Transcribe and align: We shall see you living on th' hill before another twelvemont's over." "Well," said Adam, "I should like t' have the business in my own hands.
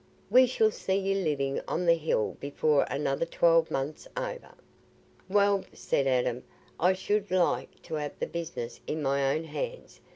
We 0.31 0.47
shall 0.47 0.71
see 0.71 0.95
you 0.97 1.23
living 1.23 1.61
on 1.67 1.85
th' 1.85 1.95
hill 1.95 2.35
before 2.39 2.87
another 2.89 3.27
twelvemont's 3.27 4.07
over." 4.17 4.55
"Well," 5.29 5.63
said 5.73 6.07
Adam, 6.07 6.43
"I 6.79 6.93
should 6.93 7.29
like 7.29 7.79
t' 7.83 7.93
have 7.93 8.17
the 8.17 8.25
business 8.25 8.79
in 8.87 9.03
my 9.03 9.31
own 9.35 9.43
hands. 9.43 10.01